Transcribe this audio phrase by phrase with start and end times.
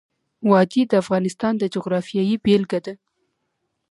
[0.49, 2.93] وادي د افغانستان د جغرافیې بېلګه ده.